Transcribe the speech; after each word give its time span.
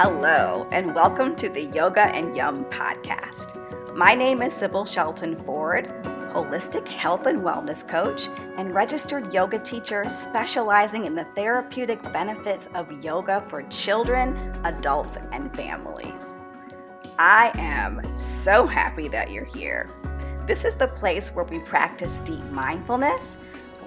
Hello, 0.00 0.68
and 0.70 0.94
welcome 0.94 1.34
to 1.34 1.48
the 1.48 1.64
Yoga 1.74 2.02
and 2.14 2.36
Yum 2.36 2.64
podcast. 2.66 3.56
My 3.96 4.14
name 4.14 4.42
is 4.42 4.54
Sybil 4.54 4.86
Shelton 4.86 5.34
Ford, 5.42 5.88
holistic 6.32 6.86
health 6.86 7.26
and 7.26 7.40
wellness 7.40 7.86
coach 7.86 8.28
and 8.58 8.72
registered 8.72 9.34
yoga 9.34 9.58
teacher 9.58 10.08
specializing 10.08 11.04
in 11.04 11.16
the 11.16 11.24
therapeutic 11.24 12.00
benefits 12.12 12.68
of 12.76 13.02
yoga 13.02 13.44
for 13.48 13.64
children, 13.64 14.36
adults, 14.62 15.18
and 15.32 15.52
families. 15.56 16.32
I 17.18 17.50
am 17.56 18.16
so 18.16 18.68
happy 18.68 19.08
that 19.08 19.32
you're 19.32 19.44
here. 19.44 19.90
This 20.46 20.64
is 20.64 20.76
the 20.76 20.86
place 20.86 21.30
where 21.30 21.44
we 21.44 21.58
practice 21.58 22.20
deep 22.20 22.44
mindfulness, 22.52 23.36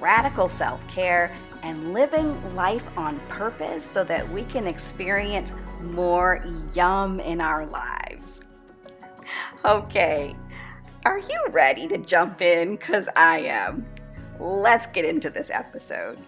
radical 0.01 0.49
self 0.49 0.85
care, 0.89 1.33
and 1.63 1.93
living 1.93 2.53
life 2.53 2.85
on 2.97 3.17
purpose 3.29 3.85
so 3.85 4.03
that 4.03 4.29
we 4.29 4.43
can 4.43 4.67
experience 4.67 5.53
more 5.81 6.45
yum 6.73 7.19
in 7.19 7.41
our 7.41 7.65
lives. 7.65 8.41
Okay, 9.65 10.35
are 11.05 11.19
you 11.19 11.45
ready 11.49 11.87
to 11.87 11.97
jump 11.97 12.41
in? 12.41 12.75
Because 12.75 13.09
I 13.15 13.39
am. 13.39 13.85
Let's 14.39 14.87
get 14.87 15.05
into 15.05 15.29
this 15.29 15.49
episode. 15.51 16.19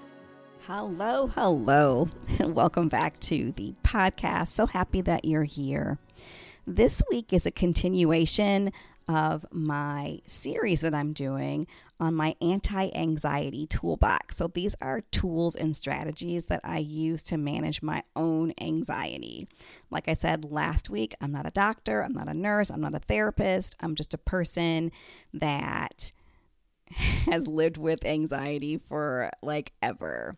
Hello, 0.68 1.28
hello, 1.28 2.10
and 2.40 2.56
welcome 2.56 2.88
back 2.88 3.20
to 3.22 3.52
the 3.52 3.74
podcast. 3.84 4.50
So 4.50 4.66
happy 4.66 5.02
that 5.02 5.26
you're 5.26 5.44
here. 5.44 6.00
This 6.66 7.04
week 7.12 7.34
is 7.34 7.46
a 7.46 7.52
continuation 7.52 8.72
of 9.08 9.46
my 9.52 10.20
series 10.26 10.82
that 10.82 10.94
I'm 10.94 11.14
doing 11.14 11.68
on 12.00 12.16
my 12.16 12.36
anti 12.42 12.90
anxiety 12.94 13.66
toolbox. 13.68 14.38
So, 14.38 14.48
these 14.48 14.76
are 14.82 15.02
tools 15.12 15.56
and 15.56 15.76
strategies 15.76 16.46
that 16.46 16.62
I 16.64 16.80
use 16.80 17.24
to 17.24 17.38
manage 17.38 17.82
my 17.82 18.04
own 18.16 18.54
anxiety. 18.60 19.48
Like 19.90 20.08
I 20.08 20.14
said 20.14 20.52
last 20.52 20.90
week, 20.90 21.16
I'm 21.22 21.32
not 21.32 21.48
a 21.48 21.52
doctor, 21.52 22.02
I'm 22.02 22.14
not 22.14 22.28
a 22.28 22.34
nurse, 22.34 22.70
I'm 22.70 22.82
not 22.82 22.96
a 22.96 23.00
therapist, 23.00 23.76
I'm 23.80 23.96
just 23.96 24.14
a 24.14 24.20
person 24.20 24.92
that 25.34 26.12
has 26.92 27.48
lived 27.48 27.78
with 27.78 28.06
anxiety 28.06 28.78
for 28.78 29.32
like 29.42 29.74
ever. 29.82 30.36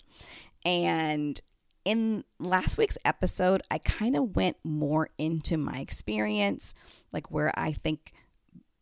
And 0.63 1.39
in 1.85 2.23
last 2.39 2.77
week's 2.77 2.97
episode, 3.05 3.61
I 3.69 3.77
kind 3.77 4.15
of 4.15 4.35
went 4.35 4.57
more 4.63 5.09
into 5.17 5.55
my 5.55 5.77
experience, 5.77 6.73
like 7.13 7.31
where 7.31 7.51
I 7.57 7.71
think 7.71 8.11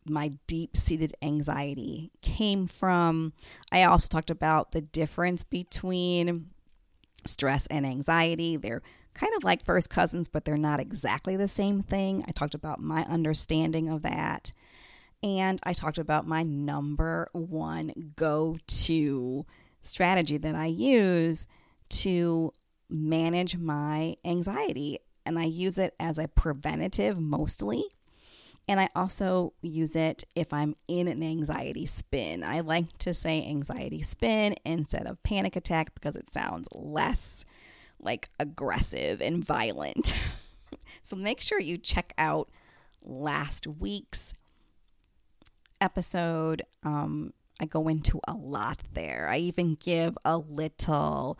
my 0.06 0.32
deep 0.46 0.76
seated 0.76 1.14
anxiety 1.22 2.10
came 2.22 2.66
from. 2.66 3.32
I 3.72 3.84
also 3.84 4.08
talked 4.08 4.30
about 4.30 4.72
the 4.72 4.80
difference 4.80 5.44
between 5.44 6.50
stress 7.26 7.66
and 7.68 7.86
anxiety. 7.86 8.56
They're 8.56 8.82
kind 9.14 9.32
of 9.36 9.44
like 9.44 9.64
first 9.64 9.90
cousins, 9.90 10.28
but 10.28 10.44
they're 10.44 10.56
not 10.56 10.80
exactly 10.80 11.36
the 11.36 11.48
same 11.48 11.82
thing. 11.82 12.24
I 12.28 12.32
talked 12.32 12.54
about 12.54 12.80
my 12.80 13.04
understanding 13.04 13.88
of 13.88 14.02
that. 14.02 14.52
And 15.22 15.58
I 15.62 15.72
talked 15.72 15.98
about 15.98 16.26
my 16.26 16.42
number 16.42 17.28
one 17.32 18.12
go 18.16 18.58
to 18.66 19.46
strategy 19.82 20.36
that 20.36 20.54
I 20.54 20.66
use 20.66 21.46
to 21.88 22.52
manage 22.90 23.56
my 23.56 24.16
anxiety. 24.24 24.98
And 25.24 25.38
I 25.38 25.44
use 25.44 25.78
it 25.78 25.94
as 25.98 26.18
a 26.18 26.28
preventative 26.28 27.18
mostly 27.18 27.84
and 28.66 28.80
I 28.80 28.88
also 28.94 29.52
use 29.60 29.94
it 29.94 30.24
if 30.34 30.52
I'm 30.52 30.74
in 30.88 31.06
an 31.08 31.22
anxiety 31.22 31.86
spin. 31.86 32.42
I 32.42 32.60
like 32.60 32.96
to 32.98 33.12
say 33.12 33.44
anxiety 33.46 34.02
spin 34.02 34.54
instead 34.64 35.06
of 35.06 35.22
panic 35.22 35.54
attack 35.54 35.94
because 35.94 36.16
it 36.16 36.32
sounds 36.32 36.68
less 36.72 37.44
like 38.00 38.30
aggressive 38.40 39.20
and 39.20 39.44
violent. 39.44 40.14
so 41.02 41.16
make 41.16 41.40
sure 41.40 41.60
you 41.60 41.76
check 41.76 42.14
out 42.16 42.48
last 43.02 43.66
week's 43.66 44.34
episode. 45.80 46.62
Um, 46.82 47.34
I 47.60 47.66
go 47.66 47.88
into 47.88 48.20
a 48.26 48.32
lot 48.32 48.78
there. 48.94 49.28
I 49.28 49.38
even 49.38 49.74
give 49.74 50.16
a 50.24 50.38
little 50.38 51.38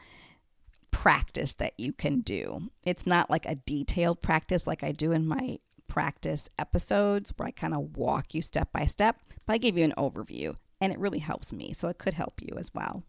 practice 0.91 1.55
that 1.55 1.73
you 1.79 1.93
can 1.93 2.21
do. 2.21 2.71
It's 2.85 3.07
not 3.07 3.31
like 3.31 3.47
a 3.47 3.57
detailed 3.57 4.21
practice 4.21 4.67
like 4.67 4.83
I 4.83 4.93
do 4.93 5.13
in 5.13 5.27
my 5.27 5.59
practice 5.95 6.49
episodes 6.59 7.33
where 7.37 7.47
I 7.47 7.53
kind 7.53 7.73
of 7.73 7.97
walk 7.97 8.35
you 8.35 8.43
step 8.43 8.73
by 8.73 8.85
step, 8.85 9.17
but 9.47 9.53
I 9.53 9.59
give 9.59 9.79
you 9.79 9.85
an 9.85 9.95
overview 9.97 10.57
and 10.81 10.93
it 10.93 10.99
really 10.99 11.21
helps 11.21 11.53
me. 11.53 11.73
So 11.73 11.87
it 11.87 11.99
could 11.99 12.15
help 12.15 12.43
you 12.43 12.57
as 12.59 12.75
well. 12.75 13.05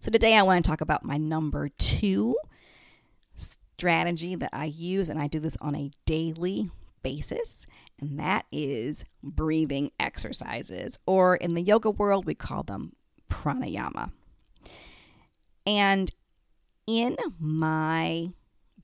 So 0.00 0.10
today 0.10 0.38
I 0.38 0.42
want 0.42 0.64
to 0.64 0.66
talk 0.66 0.80
about 0.80 1.04
my 1.04 1.18
number 1.18 1.68
two 1.76 2.34
strategy 3.34 4.34
that 4.36 4.48
I 4.54 4.64
use, 4.64 5.10
and 5.10 5.20
I 5.20 5.26
do 5.26 5.38
this 5.38 5.58
on 5.60 5.76
a 5.76 5.90
daily 6.06 6.70
basis, 7.02 7.66
and 8.00 8.18
that 8.18 8.46
is 8.50 9.04
breathing 9.22 9.90
exercises, 10.00 10.98
or 11.04 11.36
in 11.36 11.52
the 11.52 11.60
yoga 11.60 11.90
world, 11.90 12.24
we 12.24 12.34
call 12.34 12.62
them 12.62 12.94
pranayama. 13.28 14.12
And 15.66 16.10
in 16.86 17.18
my 17.38 18.30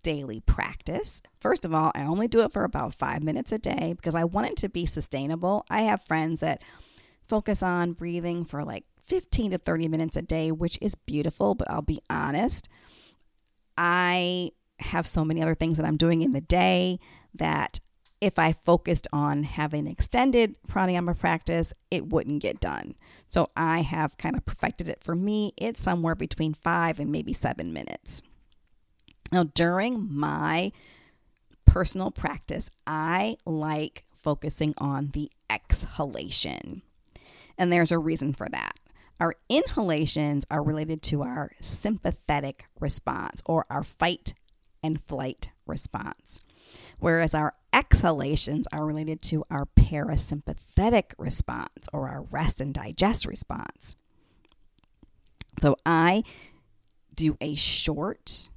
daily 0.02 0.40
practice. 0.40 1.22
First 1.38 1.64
of 1.64 1.74
all, 1.74 1.92
I 1.94 2.02
only 2.02 2.28
do 2.28 2.42
it 2.42 2.52
for 2.52 2.64
about 2.64 2.94
five 2.94 3.22
minutes 3.22 3.52
a 3.52 3.58
day 3.58 3.94
because 3.96 4.14
I 4.14 4.24
want 4.24 4.48
it 4.48 4.56
to 4.58 4.68
be 4.68 4.86
sustainable. 4.86 5.64
I 5.70 5.82
have 5.82 6.02
friends 6.02 6.40
that 6.40 6.62
focus 7.28 7.62
on 7.62 7.92
breathing 7.92 8.44
for 8.44 8.64
like 8.64 8.84
15 9.04 9.52
to 9.52 9.58
30 9.58 9.88
minutes 9.88 10.16
a 10.16 10.22
day, 10.22 10.52
which 10.52 10.78
is 10.80 10.94
beautiful, 10.94 11.54
but 11.54 11.70
I'll 11.70 11.82
be 11.82 12.00
honest, 12.08 12.68
I 13.76 14.50
have 14.80 15.06
so 15.06 15.24
many 15.24 15.42
other 15.42 15.54
things 15.54 15.78
that 15.78 15.86
I'm 15.86 15.96
doing 15.96 16.22
in 16.22 16.32
the 16.32 16.40
day 16.40 16.98
that 17.34 17.80
if 18.20 18.38
I 18.38 18.52
focused 18.52 19.08
on 19.12 19.44
having 19.44 19.86
extended 19.86 20.56
pranayama 20.68 21.18
practice, 21.18 21.72
it 21.90 22.06
wouldn't 22.06 22.42
get 22.42 22.60
done. 22.60 22.94
So 23.28 23.50
I 23.56 23.80
have 23.80 24.18
kind 24.18 24.36
of 24.36 24.44
perfected 24.44 24.88
it 24.88 25.02
for 25.02 25.14
me. 25.14 25.52
It's 25.56 25.80
somewhere 25.80 26.14
between 26.14 26.52
five 26.52 27.00
and 27.00 27.10
maybe 27.10 27.32
seven 27.32 27.72
minutes. 27.72 28.22
Now, 29.32 29.44
during 29.54 30.08
my 30.12 30.72
personal 31.66 32.10
practice, 32.10 32.70
I 32.86 33.36
like 33.46 34.04
focusing 34.12 34.74
on 34.78 35.10
the 35.12 35.30
exhalation. 35.48 36.82
And 37.56 37.72
there's 37.72 37.92
a 37.92 37.98
reason 37.98 38.32
for 38.32 38.48
that. 38.48 38.72
Our 39.20 39.34
inhalations 39.48 40.46
are 40.50 40.62
related 40.62 41.02
to 41.02 41.22
our 41.22 41.52
sympathetic 41.60 42.64
response 42.80 43.42
or 43.46 43.66
our 43.70 43.84
fight 43.84 44.34
and 44.82 45.00
flight 45.00 45.50
response, 45.66 46.40
whereas 46.98 47.34
our 47.34 47.54
exhalations 47.72 48.66
are 48.72 48.86
related 48.86 49.22
to 49.22 49.44
our 49.50 49.66
parasympathetic 49.76 51.12
response 51.18 51.88
or 51.92 52.08
our 52.08 52.22
rest 52.30 52.60
and 52.60 52.72
digest 52.72 53.26
response. 53.26 53.94
So 55.60 55.76
I 55.84 56.22
do 57.14 57.36
a 57.40 57.54
short 57.54 58.48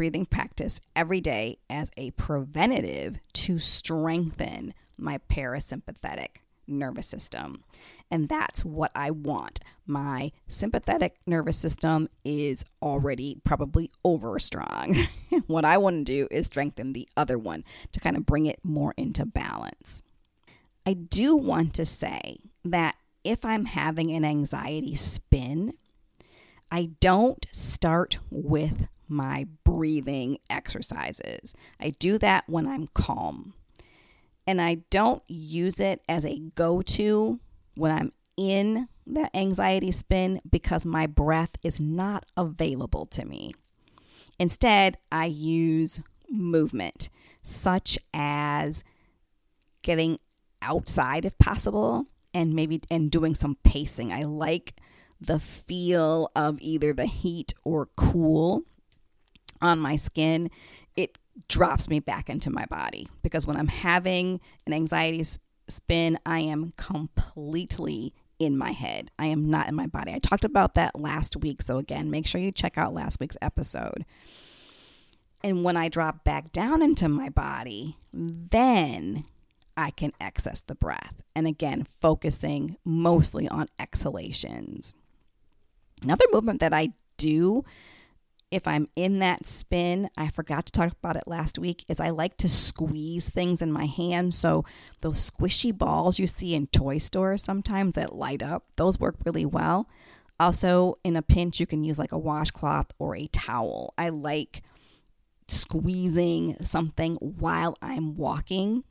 breathing 0.00 0.24
practice 0.24 0.80
every 0.96 1.20
day 1.20 1.58
as 1.68 1.90
a 1.98 2.10
preventative 2.12 3.18
to 3.34 3.58
strengthen 3.58 4.72
my 4.96 5.18
parasympathetic 5.28 6.38
nervous 6.66 7.06
system. 7.06 7.62
And 8.10 8.26
that's 8.26 8.64
what 8.64 8.90
I 8.94 9.10
want. 9.10 9.60
My 9.86 10.32
sympathetic 10.48 11.16
nervous 11.26 11.58
system 11.58 12.08
is 12.24 12.64
already 12.80 13.42
probably 13.44 13.90
over 14.02 14.38
strong. 14.38 14.96
what 15.48 15.66
I 15.66 15.76
want 15.76 16.06
to 16.06 16.10
do 16.10 16.28
is 16.30 16.46
strengthen 16.46 16.94
the 16.94 17.06
other 17.14 17.36
one 17.36 17.62
to 17.92 18.00
kind 18.00 18.16
of 18.16 18.24
bring 18.24 18.46
it 18.46 18.60
more 18.62 18.94
into 18.96 19.26
balance. 19.26 20.02
I 20.86 20.94
do 20.94 21.36
want 21.36 21.74
to 21.74 21.84
say 21.84 22.38
that 22.64 22.96
if 23.22 23.44
I'm 23.44 23.66
having 23.66 24.10
an 24.12 24.24
anxiety 24.24 24.94
spin, 24.94 25.72
I 26.70 26.92
don't 27.00 27.44
start 27.52 28.18
with 28.30 28.88
my 29.10 29.46
breathing 29.64 30.38
exercises. 30.48 31.54
I 31.80 31.90
do 31.90 32.18
that 32.18 32.44
when 32.48 32.66
I'm 32.66 32.88
calm. 32.88 33.54
And 34.46 34.60
I 34.60 34.78
don't 34.90 35.22
use 35.28 35.80
it 35.80 36.02
as 36.08 36.24
a 36.24 36.38
go 36.54 36.82
to 36.82 37.38
when 37.74 37.92
I'm 37.92 38.12
in 38.36 38.88
that 39.06 39.34
anxiety 39.34 39.90
spin 39.90 40.40
because 40.50 40.86
my 40.86 41.06
breath 41.06 41.56
is 41.62 41.80
not 41.80 42.24
available 42.36 43.04
to 43.06 43.24
me. 43.24 43.52
Instead, 44.38 44.96
I 45.12 45.26
use 45.26 46.00
movement, 46.30 47.10
such 47.42 47.98
as 48.14 48.84
getting 49.82 50.18
outside 50.62 51.24
if 51.24 51.38
possible 51.38 52.06
and 52.32 52.54
maybe 52.54 52.80
and 52.90 53.10
doing 53.10 53.34
some 53.34 53.56
pacing. 53.64 54.12
I 54.12 54.22
like 54.22 54.74
the 55.20 55.38
feel 55.38 56.30
of 56.34 56.58
either 56.60 56.92
the 56.92 57.06
heat 57.06 57.52
or 57.64 57.88
cool 57.96 58.62
on 59.60 59.78
my 59.78 59.96
skin, 59.96 60.50
it 60.96 61.18
drops 61.48 61.88
me 61.88 62.00
back 62.00 62.28
into 62.28 62.50
my 62.50 62.64
body 62.66 63.08
because 63.22 63.46
when 63.46 63.56
I'm 63.56 63.68
having 63.68 64.40
an 64.66 64.72
anxiety 64.72 65.22
spin, 65.68 66.18
I 66.26 66.40
am 66.40 66.72
completely 66.76 68.14
in 68.38 68.56
my 68.56 68.72
head. 68.72 69.10
I 69.18 69.26
am 69.26 69.50
not 69.50 69.68
in 69.68 69.74
my 69.74 69.86
body. 69.86 70.12
I 70.12 70.18
talked 70.18 70.44
about 70.44 70.74
that 70.74 70.98
last 70.98 71.36
week. 71.36 71.62
So, 71.62 71.78
again, 71.78 72.10
make 72.10 72.26
sure 72.26 72.40
you 72.40 72.50
check 72.50 72.78
out 72.78 72.94
last 72.94 73.20
week's 73.20 73.36
episode. 73.42 74.04
And 75.42 75.64
when 75.64 75.76
I 75.76 75.88
drop 75.88 76.24
back 76.24 76.52
down 76.52 76.82
into 76.82 77.08
my 77.08 77.28
body, 77.28 77.96
then 78.12 79.24
I 79.76 79.90
can 79.90 80.12
access 80.20 80.60
the 80.60 80.74
breath. 80.74 81.22
And 81.34 81.46
again, 81.46 81.84
focusing 81.84 82.76
mostly 82.84 83.48
on 83.48 83.68
exhalations. 83.78 84.94
Another 86.02 86.24
movement 86.32 86.60
that 86.60 86.74
I 86.74 86.90
do 87.16 87.64
if 88.50 88.66
I'm 88.66 88.88
in 88.96 89.20
that 89.20 89.46
spin, 89.46 90.10
I 90.16 90.28
forgot 90.28 90.66
to 90.66 90.72
talk 90.72 90.92
about 90.92 91.16
it 91.16 91.28
last 91.28 91.58
week, 91.58 91.84
is 91.88 92.00
I 92.00 92.10
like 92.10 92.36
to 92.38 92.48
squeeze 92.48 93.28
things 93.28 93.62
in 93.62 93.70
my 93.70 93.84
hand. 93.84 94.34
So 94.34 94.64
those 95.02 95.30
squishy 95.30 95.76
balls 95.76 96.18
you 96.18 96.26
see 96.26 96.54
in 96.54 96.66
toy 96.66 96.98
stores 96.98 97.42
sometimes 97.42 97.94
that 97.94 98.14
light 98.14 98.42
up, 98.42 98.64
those 98.76 98.98
work 98.98 99.16
really 99.24 99.46
well. 99.46 99.88
Also, 100.40 100.98
in 101.04 101.16
a 101.16 101.22
pinch, 101.22 101.60
you 101.60 101.66
can 101.66 101.84
use 101.84 101.98
like 101.98 102.12
a 102.12 102.18
washcloth 102.18 102.92
or 102.98 103.14
a 103.14 103.26
towel. 103.28 103.94
I 103.96 104.08
like 104.08 104.62
squeezing 105.46 106.56
something 106.62 107.16
while 107.16 107.76
I'm 107.82 108.16
walking 108.16 108.84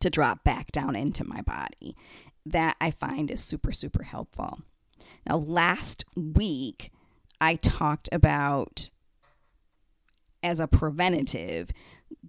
to 0.00 0.10
drop 0.10 0.42
back 0.42 0.72
down 0.72 0.96
into 0.96 1.22
my 1.22 1.42
body. 1.42 1.96
That 2.44 2.76
I 2.80 2.90
find 2.90 3.30
is 3.30 3.44
super, 3.44 3.70
super 3.72 4.02
helpful. 4.04 4.62
Now, 5.28 5.36
last 5.36 6.04
week, 6.16 6.90
I 7.42 7.56
talked 7.56 8.08
about 8.12 8.88
as 10.44 10.60
a 10.60 10.68
preventative 10.68 11.70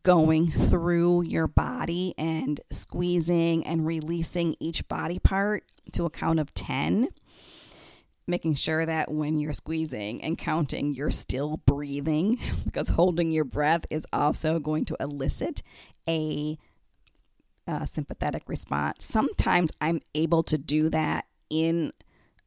going 0.02 0.48
through 0.48 1.26
your 1.26 1.46
body 1.46 2.16
and 2.18 2.60
squeezing 2.72 3.64
and 3.64 3.86
releasing 3.86 4.56
each 4.60 4.88
body 4.88 5.20
part 5.20 5.66
to 5.92 6.06
a 6.06 6.10
count 6.10 6.40
of 6.40 6.52
10 6.56 7.10
making 8.26 8.56
sure 8.56 8.88
that 8.88 9.12
when 9.12 9.38
you're 9.38 9.54
squeezing 9.54 10.24
and 10.24 10.38
counting, 10.38 10.96
you're 10.96 11.12
still 11.12 11.58
breathing 11.58 12.40
because 12.66 12.88
holding 12.88 13.30
your 13.30 13.44
breath 13.44 13.86
is 13.92 14.08
also 14.12 14.58
going 14.58 14.86
to 14.86 14.98
elicit 15.00 15.62
a, 16.08 16.58
a 17.68 17.86
sympathetic 17.86 18.42
response. 18.48 19.06
Sometimes 19.06 19.72
I'm 19.80 20.00
able 20.16 20.42
to 20.44 20.58
do 20.58 20.90
that 20.90 21.26
in 21.52 21.92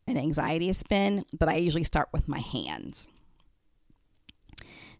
an 0.06 0.16
anxiety 0.16 0.72
spin, 0.72 1.24
but 1.36 1.48
I 1.48 1.56
usually 1.56 1.84
start 1.84 2.08
with 2.12 2.28
my 2.28 2.38
hands. 2.38 3.08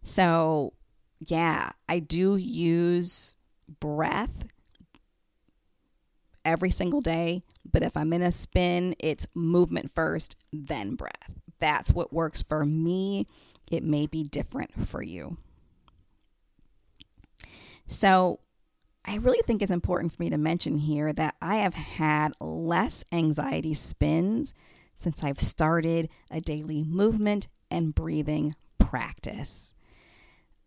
So, 0.03 0.73
yeah, 1.19 1.71
I 1.89 1.99
do 1.99 2.37
use 2.37 3.37
breath 3.79 4.47
every 6.45 6.69
single 6.69 7.01
day, 7.01 7.43
but 7.69 7.83
if 7.83 7.97
I'm 7.97 8.13
in 8.13 8.21
a 8.21 8.31
spin, 8.31 8.95
it's 8.99 9.27
movement 9.33 9.91
first, 9.91 10.37
then 10.53 10.95
breath. 10.95 11.33
That's 11.59 11.91
what 11.91 12.13
works 12.13 12.41
for 12.41 12.65
me. 12.65 13.27
It 13.69 13.83
may 13.83 14.05
be 14.05 14.23
different 14.23 14.87
for 14.87 15.01
you. 15.01 15.37
So, 17.85 18.39
I 19.09 19.15
really 19.15 19.39
think 19.45 19.61
it's 19.61 19.71
important 19.71 20.13
for 20.13 20.21
me 20.21 20.29
to 20.29 20.37
mention 20.37 20.79
here 20.79 21.13
that 21.13 21.35
I 21.41 21.57
have 21.57 21.75
had 21.75 22.33
less 22.41 23.05
anxiety 23.11 23.73
spins 23.73 24.53
since 24.97 25.23
I've 25.23 25.39
started 25.39 26.09
a 26.29 26.41
daily 26.41 26.83
movement 26.83 27.47
and 27.71 27.95
breathing 27.95 28.55
practice. 28.79 29.75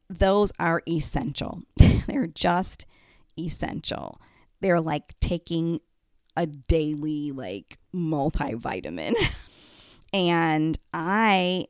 Those 0.09 0.53
are 0.59 0.83
essential. 0.89 1.63
They're 2.07 2.27
just 2.27 2.87
essential. 3.39 4.21
They're 4.61 4.81
like 4.81 5.19
taking 5.21 5.81
a 6.37 6.47
daily 6.47 7.33
like 7.33 7.79
multivitamin. 7.95 9.15
and 10.13 10.79
I 10.95 11.67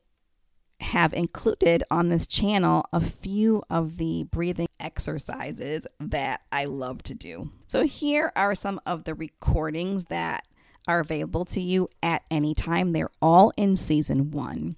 have 0.81 1.13
included 1.13 1.85
on 1.91 2.09
this 2.09 2.27
channel 2.27 2.85
a 2.93 3.01
few 3.01 3.63
of 3.69 3.99
the 3.99 4.25
breathing 4.31 4.69
exercises 4.79 5.87
that 5.99 6.41
I 6.51 6.65
love 6.65 7.03
to 7.05 7.15
do. 7.15 7.51
So 7.67 7.85
here 7.85 8.33
are 8.35 8.55
some 8.55 8.81
of 8.87 9.05
the 9.05 9.15
recordings 9.15 10.07
that 10.07 10.47
are 10.89 11.01
available 11.01 11.45
to 11.47 11.61
you 11.61 11.89
at 12.03 12.23
any 12.31 12.55
time. 12.55 12.93
They're 12.93 13.11
all 13.21 13.53
in 13.57 13.77
season 13.77 14.31
one. 14.31 14.77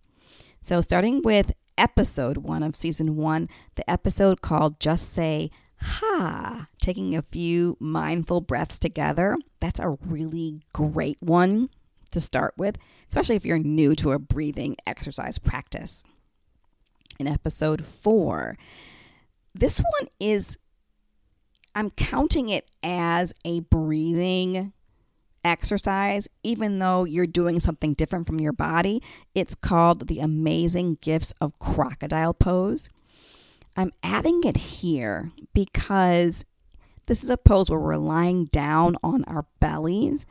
So, 0.62 0.80
starting 0.80 1.22
with 1.22 1.52
episode 1.76 2.38
one 2.38 2.62
of 2.62 2.76
season 2.76 3.16
one, 3.16 3.48
the 3.74 3.88
episode 3.90 4.40
called 4.40 4.78
Just 4.78 5.12
Say 5.12 5.50
Ha, 5.80 6.68
taking 6.80 7.16
a 7.16 7.22
few 7.22 7.76
mindful 7.80 8.40
breaths 8.40 8.78
together. 8.78 9.36
That's 9.60 9.80
a 9.80 9.96
really 10.04 10.60
great 10.72 11.18
one 11.20 11.70
to 12.12 12.20
start 12.20 12.54
with, 12.56 12.78
especially 13.08 13.36
if 13.36 13.44
you're 13.44 13.58
new 13.58 13.96
to 13.96 14.12
a 14.12 14.18
breathing 14.18 14.76
exercise 14.86 15.38
practice. 15.38 16.04
In 17.18 17.26
episode 17.26 17.84
four, 17.84 18.56
this 19.54 19.80
one 19.80 20.08
is, 20.20 20.58
I'm 21.74 21.90
counting 21.90 22.48
it 22.48 22.70
as 22.82 23.34
a 23.44 23.60
breathing 23.60 24.72
exercise, 25.44 26.28
even 26.42 26.78
though 26.78 27.04
you're 27.04 27.26
doing 27.26 27.60
something 27.60 27.92
different 27.92 28.26
from 28.26 28.40
your 28.40 28.52
body. 28.52 29.02
It's 29.34 29.54
called 29.54 30.08
the 30.08 30.20
Amazing 30.20 30.98
Gifts 31.00 31.34
of 31.40 31.58
Crocodile 31.58 32.34
Pose. 32.34 32.90
I'm 33.76 33.92
adding 34.02 34.42
it 34.44 34.56
here 34.56 35.30
because 35.54 36.44
this 37.06 37.24
is 37.24 37.30
a 37.30 37.36
pose 37.36 37.70
where 37.70 37.80
we're 37.80 37.96
lying 37.96 38.46
down 38.46 38.96
on 39.02 39.24
our 39.24 39.46
bellies. 39.60 40.26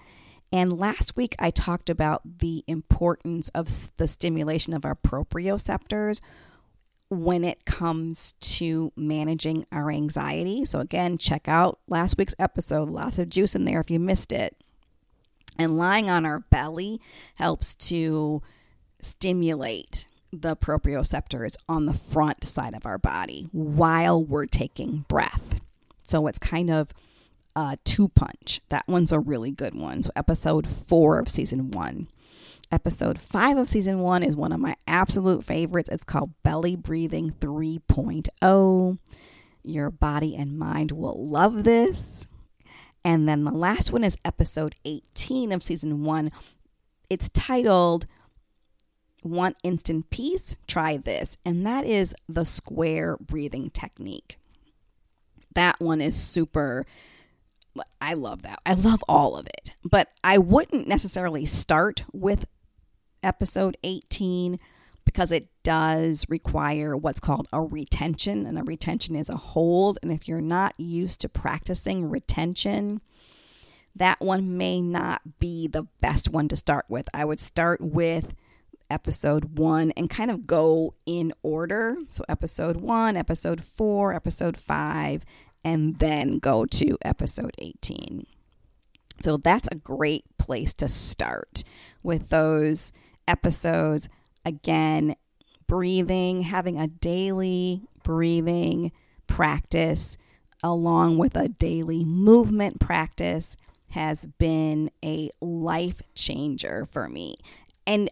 And 0.54 0.78
last 0.78 1.16
week 1.16 1.36
I 1.40 1.50
talked 1.50 1.90
about 1.90 2.40
the 2.40 2.64
importance 2.68 3.50
of 3.50 3.68
the 3.98 4.08
stimulation 4.08 4.74
of 4.74 4.86
our 4.86 4.96
proprioceptors 4.96 6.22
when 7.10 7.44
it 7.44 7.66
comes 7.66 8.34
to 8.40 8.92
managing 8.96 9.66
our 9.72 9.92
anxiety. 9.92 10.64
So, 10.64 10.80
again, 10.80 11.18
check 11.18 11.48
out 11.48 11.80
last 11.88 12.18
week's 12.18 12.36
episode. 12.40 12.90
Lots 12.90 13.20
of 13.20 13.30
juice 13.30 13.54
in 13.54 13.66
there 13.66 13.82
if 13.82 13.92
you 13.92 14.00
missed 14.00 14.32
it. 14.32 14.56
And 15.62 15.78
lying 15.78 16.10
on 16.10 16.26
our 16.26 16.40
belly 16.40 17.00
helps 17.36 17.76
to 17.76 18.42
stimulate 19.00 20.08
the 20.34 20.56
proprioceptors 20.56 21.56
on 21.70 21.86
the 21.86 21.94
front 21.94 22.48
side 22.48 22.74
of 22.74 22.86
our 22.86 22.98
body 22.98 23.48
while 23.52 24.24
we're 24.24 24.48
taking 24.48 25.06
breath. 25.08 25.62
So 26.02 26.26
it's 26.26 26.40
kind 26.40 26.72
of 26.72 26.94
a 27.56 27.78
two 27.84 28.10
punch. 28.10 28.62
That 28.70 28.88
one's 28.88 29.12
a 29.12 29.20
really 29.20 29.52
good 29.52 29.76
one. 29.76 30.02
So, 30.02 30.10
episode 30.16 30.66
four 30.66 31.20
of 31.20 31.30
season 31.30 31.70
one. 31.70 32.08
Episode 32.72 33.20
five 33.20 33.58
of 33.58 33.70
season 33.70 34.00
one 34.00 34.24
is 34.24 34.36
one 34.36 34.54
of 34.54 34.60
my 34.60 34.76
absolute 34.88 35.44
favorites. 35.44 35.90
It's 35.92 36.06
called 36.06 36.32
Belly 36.42 36.76
Breathing 36.76 37.30
3.0. 37.30 38.98
Your 39.64 39.92
body 39.92 40.36
and 40.36 40.58
mind 40.58 40.92
will 40.92 41.28
love 41.28 41.66
this. 41.66 42.28
And 43.04 43.28
then 43.28 43.44
the 43.44 43.52
last 43.52 43.92
one 43.92 44.04
is 44.04 44.18
episode 44.24 44.76
18 44.86 45.52
of 45.52 45.64
season 45.64 46.04
one. 46.04 46.32
It's 47.10 47.30
titled 47.30 48.06
Want 49.24 49.58
Instant 49.64 50.10
Peace? 50.10 50.58
Try 50.68 50.98
this. 50.98 51.38
And 51.46 51.66
that 51.66 51.86
is 51.86 52.16
the 52.30 52.46
square 52.46 53.18
breathing 53.18 53.70
technique. 53.70 54.38
That 55.54 55.80
one 55.80 56.02
is 56.02 56.16
super. 56.16 56.86
I 58.00 58.14
love 58.14 58.44
that. 58.44 58.60
I 58.66 58.74
love 58.74 59.04
all 59.08 59.36
of 59.36 59.48
it. 59.48 59.76
But 59.84 60.10
I 60.24 60.38
wouldn't 60.38 60.88
necessarily 60.88 61.46
start 61.46 62.04
with 62.14 62.46
episode 63.24 63.78
18 63.84 64.60
because 65.06 65.32
it 65.32 65.48
does 65.64 66.26
require 66.30 66.96
what's 66.96 67.20
called 67.20 67.48
a 67.54 67.62
retention, 67.62 68.46
and 68.46 68.58
a 68.58 68.64
retention 68.64 69.16
is 69.16 69.30
a 69.30 69.38
hold. 69.38 70.00
And 70.02 70.12
if 70.12 70.28
you're 70.28 70.42
not 70.42 70.80
used 70.80 71.22
to 71.22 71.30
practicing 71.30 72.10
retention, 72.10 73.02
that 73.96 74.20
one 74.20 74.58
may 74.58 74.82
not 74.82 75.40
be 75.40 75.68
the 75.68 75.84
best 76.00 76.30
one 76.30 76.48
to 76.48 76.56
start 76.56 76.86
with. 76.88 77.08
I 77.14 77.26
would 77.26 77.40
start 77.40 77.82
with 77.82 78.34
episode 78.90 79.58
one 79.58 79.92
and 79.92 80.10
kind 80.10 80.30
of 80.30 80.46
go 80.46 80.94
in 81.06 81.34
order. 81.44 81.98
So, 82.10 82.24
episode 82.28 82.78
one, 82.78 83.16
episode 83.16 83.64
four, 83.64 84.14
episode 84.14 84.58
five, 84.58 85.24
and 85.64 85.98
then 86.00 86.40
go 86.40 86.66
to 86.66 86.98
episode 87.02 87.56
18. 87.58 88.26
So, 89.22 89.38
that's 89.38 89.70
a 89.72 89.76
great 89.76 90.26
place 90.38 90.74
to 90.76 90.88
start 90.88 91.64
with 92.04 92.30
those 92.30 92.92
episodes 93.28 94.10
again, 94.46 95.16
breathing, 95.72 96.42
having 96.42 96.78
a 96.78 96.86
daily 96.86 97.82
breathing 98.04 98.92
practice 99.26 100.18
along 100.62 101.18
with 101.18 101.34
a 101.38 101.48
daily 101.48 102.04
movement 102.04 102.78
practice 102.78 103.56
has 103.92 104.26
been 104.26 104.92
a 105.02 105.30
life 105.40 106.02
changer 106.14 106.86
for 106.92 107.08
me. 107.08 107.38
And 107.88 108.10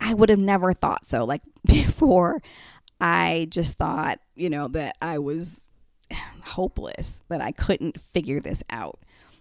I 0.00 0.14
would 0.14 0.28
have 0.28 0.38
never 0.38 0.72
thought 0.72 1.08
so. 1.08 1.24
Like 1.24 1.42
before, 1.66 2.40
I 3.00 3.48
just 3.50 3.74
thought, 3.74 4.20
you 4.36 4.48
know, 4.48 4.68
that 4.68 4.94
I 5.02 5.18
was 5.18 5.70
hopeless, 6.44 7.24
that 7.28 7.40
I 7.40 7.50
couldn't 7.50 8.00
figure 8.00 8.38
this 8.38 8.62
out 8.70 9.00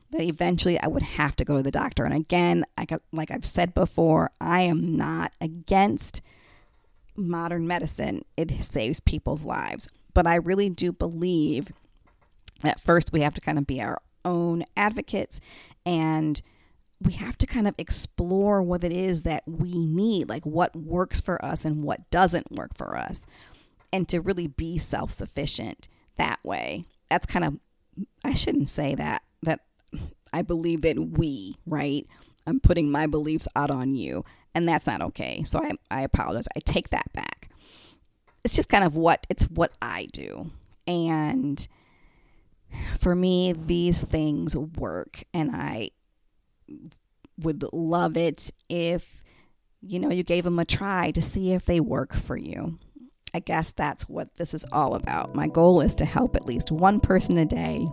that 0.09 0.24
eventually 0.24 0.79
I 0.79 0.88
would 0.88 1.03
have 1.03 1.35
to 1.35 1.45
go 1.45 1.57
to 1.57 1.63
the 1.63 1.69
doctor. 1.69 2.03
And 2.03 2.15
again, 2.15 2.65
like 3.12 3.29
I've 3.29 3.45
said 3.45 3.75
before, 3.75 4.31
I 4.41 4.62
am 4.62 4.97
not 4.97 5.33
against 5.39 6.24
modern 7.15 7.67
medicine, 7.67 8.24
it 8.38 8.51
saves 8.63 9.00
people's 9.00 9.45
lives. 9.45 9.88
But 10.13 10.27
I 10.27 10.36
really 10.36 10.69
do 10.69 10.91
believe 10.91 11.72
that 12.62 12.79
first 12.79 13.12
we 13.12 13.22
have 13.22 13.34
to 13.34 13.41
kind 13.41 13.57
of 13.57 13.67
be 13.67 13.81
our 13.81 14.01
own 14.24 14.63
advocates 14.75 15.39
and 15.86 16.41
we 17.01 17.13
have 17.13 17.38
to 17.38 17.45
kind 17.45 17.67
of 17.67 17.75
explore 17.77 18.62
what 18.62 18.84
it 18.84 18.91
is 18.91 19.24
that 19.24 19.43
we 19.45 19.74
need, 19.77 20.29
like 20.29 20.45
what 20.45 20.75
works 20.75 21.19
for 21.19 21.43
us 21.43 21.65
and 21.65 21.84
what 21.84 22.10
doesn't 22.10 22.51
work 22.51 22.75
for 22.75 22.98
us, 22.98 23.25
and 23.91 24.07
to 24.10 24.22
really 24.22 24.48
be 24.48 24.77
self 24.77 25.12
sufficient 25.12 25.88
that 26.15 26.39
way. 26.43 26.86
That's 27.10 27.27
kind 27.27 27.45
of, 27.45 27.60
I 28.24 28.34
shouldn't 28.34 28.69
say 28.69 28.95
that, 28.95 29.24
that 29.43 29.60
I 30.31 30.41
believe 30.41 30.81
that 30.81 30.98
we, 30.98 31.57
right? 31.65 32.07
I'm 32.48 32.60
putting 32.60 32.89
my 32.89 33.07
beliefs 33.07 33.48
out 33.55 33.72
on 33.72 33.93
you, 33.93 34.24
and 34.55 34.67
that's 34.67 34.88
not 34.88 35.01
okay. 35.01 35.43
So 35.43 35.59
I, 35.59 35.74
I 35.91 36.01
apologize. 36.01 36.47
I 36.55 36.62
take 36.62 36.89
that 36.89 37.12
back. 37.13 37.50
It's 38.43 38.55
just 38.55 38.69
kind 38.69 38.83
of 38.83 38.95
what 38.95 39.27
it's 39.29 39.43
what 39.43 39.74
I 39.81 40.07
do. 40.13 40.50
And 40.88 41.67
for 42.97 43.13
me, 43.13 43.53
these 43.53 44.01
things 44.01 44.55
work, 44.55 45.24
and 45.33 45.51
I 45.53 45.91
would 47.38 47.65
love 47.74 48.17
it 48.17 48.51
if 48.69 49.24
you 49.81 50.00
know 50.00 50.09
you 50.09 50.24
gave 50.24 50.45
them 50.45 50.57
a 50.57 50.65
try 50.65 51.12
to 51.12 51.21
see 51.21 51.53
if 51.53 51.65
they 51.65 51.79
work 51.79 52.13
for 52.13 52.38
you. 52.38 52.79
I 53.33 53.39
guess 53.39 53.71
that's 53.71 54.07
what 54.07 54.38
this 54.38 54.53
is 54.53 54.65
all 54.71 54.95
about. 54.95 55.35
My 55.35 55.47
goal 55.47 55.81
is 55.81 55.95
to 55.95 56.05
help 56.05 56.38
at 56.38 56.45
least 56.45 56.71
one 56.71 57.01
person 57.01 57.38
a 57.38 57.45
day. 57.45 57.85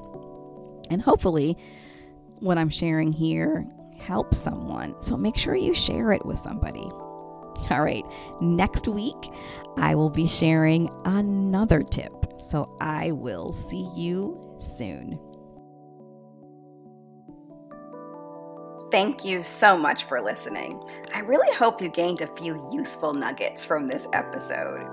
And 0.89 1.03
hopefully, 1.03 1.57
what 2.39 2.59
I'm 2.59 2.69
sharing 2.69 3.13
here 3.13 3.67
helps 4.03 4.39
someone. 4.39 5.01
So 5.01 5.17
make 5.17 5.37
sure 5.37 5.55
you 5.55 5.75
share 5.75 6.13
it 6.13 6.25
with 6.25 6.39
somebody. 6.39 6.81
All 7.71 7.83
right, 7.83 8.05
next 8.41 8.89
week 8.89 9.31
I 9.77 9.95
will 9.95 10.11
be 10.11 10.27
sharing 10.27 10.91
another 11.05 11.83
tip. 11.83 12.13
So 12.39 12.77
I 12.81 13.13
will 13.13 13.53
see 13.53 13.89
you 13.95 14.41
soon. 14.59 15.19
Thank 18.91 19.25
you 19.25 19.43
so 19.43 19.79
much 19.79 20.05
for 20.05 20.21
listening. 20.21 20.79
I 21.15 21.21
really 21.21 21.51
hope 21.57 21.81
you 21.81 21.89
gained 21.89 22.21
a 22.21 22.27
few 22.37 22.69
useful 22.71 23.15
nuggets 23.15 23.65
from 23.65 23.87
this 23.87 24.07
episode. 24.13 24.87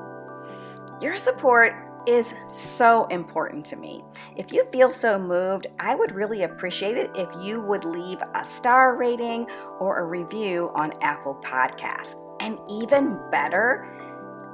Your 1.01 1.17
support 1.17 1.88
is 2.09 2.33
so 2.47 3.05
important 3.07 3.63
to 3.65 3.75
me. 3.75 4.01
If 4.35 4.51
you 4.51 4.65
feel 4.65 4.91
so 4.91 5.19
moved, 5.19 5.67
I 5.79 5.93
would 5.93 6.11
really 6.11 6.43
appreciate 6.43 6.97
it 6.97 7.11
if 7.15 7.29
you 7.43 7.61
would 7.61 7.85
leave 7.85 8.17
a 8.33 8.45
star 8.45 8.95
rating 8.95 9.47
or 9.79 9.99
a 9.99 10.05
review 10.05 10.71
on 10.75 10.93
Apple 11.01 11.39
Podcasts. 11.43 12.15
And 12.39 12.57
even 12.67 13.19
better, 13.31 13.87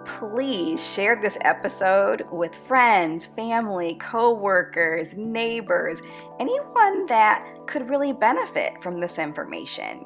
please 0.06 0.86
share 0.94 1.20
this 1.20 1.38
episode 1.42 2.26
with 2.30 2.56
friends, 2.56 3.26
family, 3.26 3.96
co-workers, 3.96 5.16
neighbors, 5.16 6.02
anyone 6.40 7.06
that 7.06 7.48
could 7.68 7.90
really 7.90 8.12
benefit 8.12 8.84
from 8.84 9.00
this 9.00 9.18
information. 9.18 10.06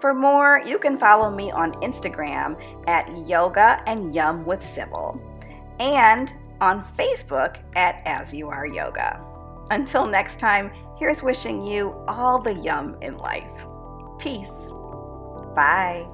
For 0.00 0.12
more, 0.12 0.60
you 0.66 0.78
can 0.78 0.98
follow 0.98 1.30
me 1.30 1.50
on 1.50 1.72
Instagram 1.74 2.60
at 2.86 3.26
Yoga 3.26 3.82
and 3.86 4.14
Yum 4.14 4.44
with 4.44 4.62
Sybil 4.62 5.18
and 5.78 6.32
on 6.60 6.82
Facebook 6.82 7.58
at 7.76 8.02
As 8.06 8.32
You 8.32 8.48
Are 8.48 8.66
Yoga. 8.66 9.22
Until 9.70 10.06
next 10.06 10.38
time, 10.38 10.70
here's 10.98 11.22
wishing 11.22 11.62
you 11.62 11.94
all 12.08 12.40
the 12.40 12.54
yum 12.54 12.96
in 13.02 13.14
life. 13.18 13.66
Peace. 14.18 14.72
Bye. 15.54 16.06